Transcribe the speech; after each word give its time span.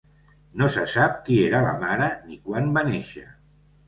No 0.59 0.69
se 0.77 0.85
sap 0.93 1.19
qui 1.27 1.37
era 1.47 1.59
la 1.65 1.73
mare 1.83 2.07
ni 2.31 2.39
quan 2.47 2.73
va 2.79 2.85
néixer. 2.89 3.27